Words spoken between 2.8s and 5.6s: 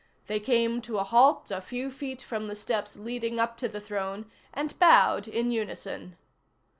leading up to the throne, and bowed in